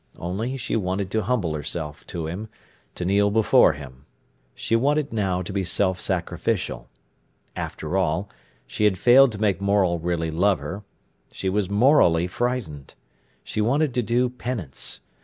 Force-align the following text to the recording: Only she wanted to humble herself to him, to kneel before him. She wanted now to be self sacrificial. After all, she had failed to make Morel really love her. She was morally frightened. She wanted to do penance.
Only 0.17 0.57
she 0.57 0.75
wanted 0.75 1.11
to 1.11 1.21
humble 1.21 1.53
herself 1.53 2.07
to 2.07 2.25
him, 2.25 2.47
to 2.95 3.05
kneel 3.05 3.29
before 3.29 3.73
him. 3.73 4.05
She 4.55 4.75
wanted 4.75 5.13
now 5.13 5.43
to 5.43 5.53
be 5.53 5.63
self 5.63 6.01
sacrificial. 6.01 6.89
After 7.55 7.95
all, 7.95 8.27
she 8.65 8.85
had 8.85 8.97
failed 8.97 9.31
to 9.33 9.37
make 9.39 9.61
Morel 9.61 9.99
really 9.99 10.31
love 10.31 10.57
her. 10.57 10.81
She 11.31 11.49
was 11.49 11.69
morally 11.69 12.25
frightened. 12.25 12.95
She 13.43 13.61
wanted 13.61 13.93
to 13.93 14.01
do 14.01 14.27
penance. 14.31 15.01